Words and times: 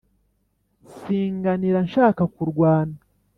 Singanira 0.95 1.79
nshaka 1.87 2.21
kurwana. 2.33 2.97